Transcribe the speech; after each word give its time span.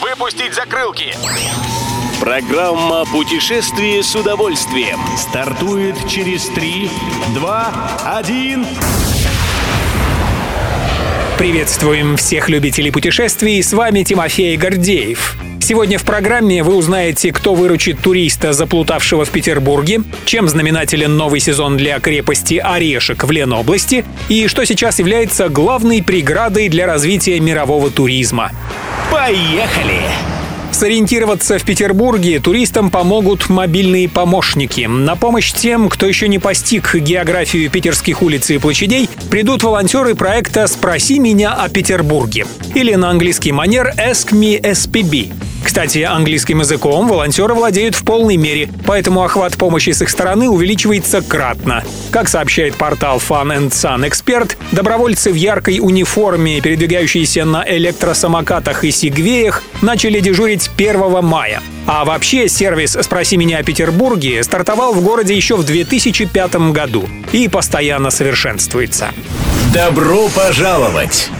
Выпустить 0.00 0.54
закрылки! 0.54 1.14
Программа 2.20 3.04
«Путешествие 3.04 4.02
с 4.02 4.14
удовольствием» 4.14 4.98
стартует 5.18 5.96
через 6.08 6.46
3, 6.48 6.90
2, 7.34 7.90
1... 8.18 8.66
Приветствуем 11.36 12.16
всех 12.16 12.48
любителей 12.48 12.90
путешествий, 12.90 13.62
с 13.62 13.72
вами 13.72 14.02
Тимофей 14.02 14.56
Гордеев. 14.56 15.36
Сегодня 15.60 15.98
в 15.98 16.04
программе 16.04 16.62
вы 16.62 16.74
узнаете, 16.74 17.32
кто 17.32 17.54
выручит 17.54 18.00
туриста, 18.00 18.52
заплутавшего 18.52 19.24
в 19.24 19.30
Петербурге, 19.30 20.02
чем 20.24 20.48
знаменателен 20.48 21.16
новый 21.16 21.40
сезон 21.40 21.76
для 21.76 22.00
крепости 22.00 22.54
Орешек 22.54 23.24
в 23.24 23.30
Ленобласти 23.30 24.04
и 24.28 24.48
что 24.48 24.64
сейчас 24.64 24.98
является 24.98 25.48
главной 25.48 26.02
преградой 26.02 26.68
для 26.68 26.86
развития 26.86 27.38
мирового 27.40 27.90
туризма. 27.90 28.50
Поехали! 29.20 30.00
Сориентироваться 30.72 31.58
в 31.58 31.64
Петербурге 31.64 32.40
туристам 32.40 32.88
помогут 32.90 33.50
мобильные 33.50 34.08
помощники. 34.08 34.86
На 34.86 35.14
помощь 35.14 35.52
тем, 35.52 35.90
кто 35.90 36.06
еще 36.06 36.26
не 36.26 36.38
постиг 36.38 36.94
географию 36.94 37.70
питерских 37.70 38.22
улиц 38.22 38.48
и 38.48 38.56
площадей, 38.56 39.10
придут 39.30 39.62
волонтеры 39.62 40.14
проекта 40.14 40.66
«Спроси 40.68 41.18
меня 41.18 41.52
о 41.52 41.68
Петербурге» 41.68 42.46
или 42.74 42.94
на 42.94 43.10
английский 43.10 43.52
манер 43.52 43.92
«Ask 43.98 44.32
me 44.32 44.58
SPB». 44.58 45.49
Кстати, 45.62 45.98
английским 45.98 46.60
языком 46.60 47.08
волонтеры 47.08 47.54
владеют 47.54 47.94
в 47.94 48.04
полной 48.04 48.36
мере, 48.36 48.68
поэтому 48.86 49.22
охват 49.22 49.56
помощи 49.56 49.90
с 49.90 50.02
их 50.02 50.08
стороны 50.08 50.48
увеличивается 50.48 51.20
кратно. 51.20 51.84
Как 52.10 52.28
сообщает 52.28 52.74
портал 52.76 53.18
Fun 53.18 53.56
and 53.56 53.70
Sun 53.70 54.08
Expert, 54.08 54.56
добровольцы 54.72 55.30
в 55.30 55.34
яркой 55.34 55.78
униформе, 55.80 56.60
передвигающиеся 56.60 57.44
на 57.44 57.64
электросамокатах 57.66 58.84
и 58.84 58.90
сигвеях, 58.90 59.62
начали 59.82 60.20
дежурить 60.20 60.70
1 60.76 61.24
мая. 61.24 61.62
А 61.86 62.04
вообще 62.04 62.48
сервис 62.48 62.96
«Спроси 63.00 63.36
меня 63.36 63.58
о 63.58 63.62
Петербурге» 63.62 64.42
стартовал 64.42 64.92
в 64.92 65.02
городе 65.02 65.34
еще 65.34 65.56
в 65.56 65.64
2005 65.64 66.72
году 66.72 67.08
и 67.32 67.48
постоянно 67.48 68.10
совершенствуется. 68.10 69.10
Добро 69.72 70.28
пожаловать! 70.28 71.30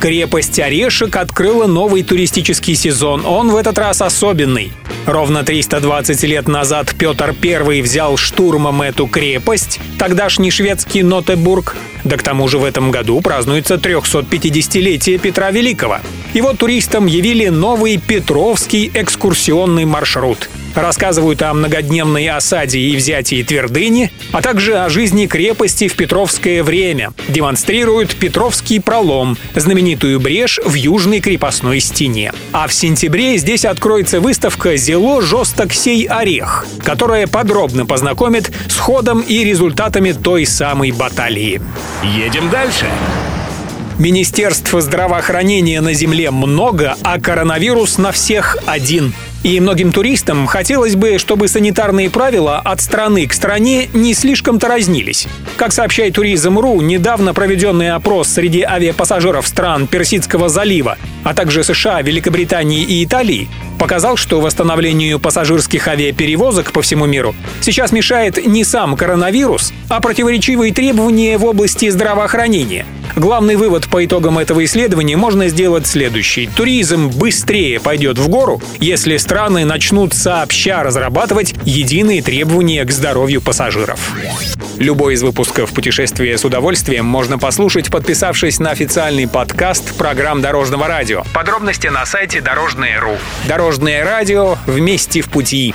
Крепость 0.00 0.58
Орешек 0.58 1.14
открыла 1.16 1.66
новый 1.66 2.02
туристический 2.02 2.74
сезон. 2.74 3.26
Он 3.26 3.50
в 3.50 3.56
этот 3.56 3.76
раз 3.76 4.00
особенный. 4.00 4.72
Ровно 5.04 5.44
320 5.44 6.22
лет 6.22 6.48
назад 6.48 6.94
Петр 6.98 7.34
I 7.42 7.82
взял 7.82 8.16
штурмом 8.16 8.80
эту 8.80 9.06
крепость, 9.06 9.78
тогдашний 9.98 10.50
шведский 10.50 11.02
Нотебург. 11.02 11.76
Да 12.04 12.16
к 12.16 12.22
тому 12.22 12.48
же 12.48 12.56
в 12.56 12.64
этом 12.64 12.90
году 12.90 13.20
празднуется 13.20 13.74
350-летие 13.74 15.18
Петра 15.18 15.50
Великого. 15.50 15.98
Вот 16.32 16.58
туристам 16.58 17.04
явили 17.04 17.48
новый 17.48 17.98
Петровский 17.98 18.90
экскурсионный 18.94 19.84
маршрут– 19.84 20.48
Рассказывают 20.74 21.42
о 21.42 21.52
многодневной 21.52 22.28
осаде 22.28 22.78
и 22.78 22.96
взятии 22.96 23.42
твердыни, 23.42 24.12
а 24.32 24.40
также 24.40 24.78
о 24.78 24.88
жизни 24.88 25.26
крепости 25.26 25.88
в 25.88 25.96
Петровское 25.96 26.62
время. 26.62 27.12
Демонстрируют 27.28 28.14
Петровский 28.14 28.78
пролом, 28.78 29.36
знаменитую 29.54 30.20
брешь 30.20 30.60
в 30.64 30.74
южной 30.74 31.20
крепостной 31.20 31.80
стене. 31.80 32.32
А 32.52 32.68
в 32.68 32.72
сентябре 32.72 33.36
здесь 33.36 33.64
откроется 33.64 34.20
выставка 34.20 34.76
«Зело 34.76 35.22
жесток 35.22 35.72
сей 35.72 36.06
орех», 36.06 36.66
которая 36.84 37.26
подробно 37.26 37.84
познакомит 37.84 38.52
с 38.68 38.76
ходом 38.76 39.20
и 39.20 39.44
результатами 39.44 40.12
той 40.12 40.46
самой 40.46 40.92
баталии. 40.92 41.60
Едем 42.02 42.48
дальше. 42.48 42.86
Министерств 43.98 44.72
здравоохранения 44.78 45.80
на 45.82 45.92
Земле 45.92 46.30
много, 46.30 46.96
а 47.02 47.20
коронавирус 47.20 47.98
на 47.98 48.12
всех 48.12 48.56
один– 48.66 49.12
и 49.42 49.58
многим 49.60 49.92
туристам 49.92 50.46
хотелось 50.46 50.96
бы, 50.96 51.18
чтобы 51.18 51.48
санитарные 51.48 52.10
правила 52.10 52.58
от 52.58 52.80
страны 52.80 53.26
к 53.26 53.32
стране 53.32 53.88
не 53.94 54.14
слишком-то 54.14 54.68
разнились. 54.68 55.26
Как 55.56 55.72
сообщает 55.72 56.14
Туризм.ру, 56.14 56.80
недавно 56.80 57.32
проведенный 57.32 57.90
опрос 57.90 58.28
среди 58.28 58.62
авиапассажиров 58.62 59.46
стран 59.46 59.86
Персидского 59.86 60.48
залива, 60.48 60.98
а 61.24 61.34
также 61.34 61.64
США, 61.64 62.02
Великобритании 62.02 62.82
и 62.82 63.04
Италии, 63.04 63.48
показал, 63.78 64.16
что 64.16 64.40
восстановлению 64.40 65.18
пассажирских 65.18 65.88
авиаперевозок 65.88 66.72
по 66.72 66.82
всему 66.82 67.06
миру 67.06 67.34
сейчас 67.60 67.92
мешает 67.92 68.46
не 68.46 68.64
сам 68.64 68.96
коронавирус, 68.96 69.72
а 69.88 70.00
противоречивые 70.00 70.72
требования 70.72 71.38
в 71.38 71.44
области 71.44 71.88
здравоохранения– 71.88 72.84
Главный 73.16 73.56
вывод 73.56 73.88
по 73.88 74.04
итогам 74.04 74.38
этого 74.38 74.64
исследования 74.64 75.16
можно 75.16 75.48
сделать 75.48 75.86
следующий. 75.86 76.48
Туризм 76.54 77.08
быстрее 77.08 77.80
пойдет 77.80 78.18
в 78.18 78.28
гору, 78.28 78.60
если 78.78 79.16
страны 79.16 79.64
начнут 79.64 80.14
сообща 80.14 80.82
разрабатывать 80.82 81.54
единые 81.64 82.22
требования 82.22 82.84
к 82.84 82.90
здоровью 82.90 83.40
пассажиров. 83.40 84.00
Любой 84.78 85.14
из 85.14 85.22
выпусков 85.22 85.70
«Путешествия 85.72 86.38
с 86.38 86.44
удовольствием» 86.44 87.04
можно 87.04 87.38
послушать, 87.38 87.90
подписавшись 87.90 88.58
на 88.60 88.70
официальный 88.70 89.28
подкаст 89.28 89.94
программ 89.96 90.40
Дорожного 90.40 90.88
радио. 90.88 91.24
Подробности 91.34 91.88
на 91.88 92.06
сайте 92.06 92.40
Дорожное.ру. 92.40 93.18
Дорожное 93.46 94.04
радио 94.04 94.56
вместе 94.66 95.20
в 95.20 95.28
пути. 95.28 95.74